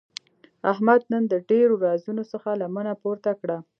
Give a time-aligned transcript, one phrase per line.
[0.71, 3.57] احمد نن د ډېرو رازونو څخه لمنه پورته کړه.